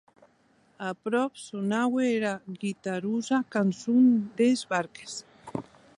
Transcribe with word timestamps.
Aprop 0.91 1.31
sonaue 1.45 2.05
era 2.15 2.33
guiterosa 2.63 3.37
cançon 3.57 4.03
d’uns 4.37 4.61
barquèrs. 4.73 5.15